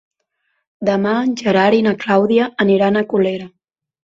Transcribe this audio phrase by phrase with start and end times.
[0.89, 3.51] Demà en Gerard i na Clàudia aniran a Colera.